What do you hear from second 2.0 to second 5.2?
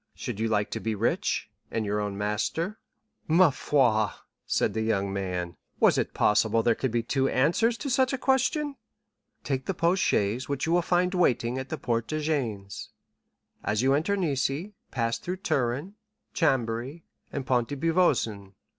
master?'" "Parbleu!" said the young